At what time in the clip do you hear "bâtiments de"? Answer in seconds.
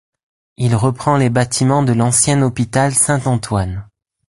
1.29-1.93